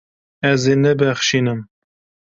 Ez 0.51 0.61
ê 0.73 0.75
nebexşînim. 0.77 1.59